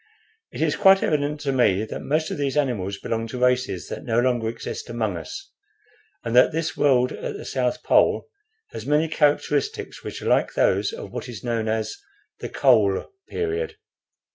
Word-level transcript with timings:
It 0.51 0.63
is 0.63 0.75
quite 0.75 1.03
evident 1.03 1.41
to 1.41 1.51
me 1.51 1.85
that 1.85 1.99
most 1.99 2.31
of 2.31 2.39
these 2.39 2.57
animals 2.57 2.97
belong 2.97 3.27
to 3.27 3.37
races 3.39 3.87
that 3.89 4.03
no 4.03 4.19
longer 4.19 4.49
exist 4.49 4.89
among 4.89 5.15
us, 5.15 5.51
and 6.23 6.35
that 6.35 6.51
this 6.51 6.75
world 6.75 7.11
at 7.11 7.37
the 7.37 7.45
South 7.45 7.83
Pole 7.83 8.27
has 8.71 8.83
many 8.83 9.07
characteristics 9.07 10.03
which 10.03 10.19
are 10.23 10.27
like 10.27 10.55
those 10.55 10.91
of 10.91 11.11
what 11.11 11.29
is 11.29 11.43
known 11.43 11.67
as 11.67 11.97
the 12.39 12.49
Coal 12.49 13.11
Period. 13.29 13.75